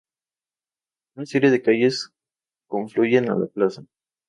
[1.15, 2.11] Una serie de calles
[2.65, 3.85] confluyen a la plaza.